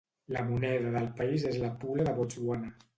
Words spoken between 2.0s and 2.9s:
de Botswana.